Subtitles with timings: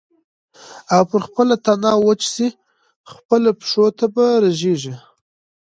[0.93, 2.47] او پر خپله تنه وچ سې
[3.11, 4.95] خپلو پښو ته به رژېږې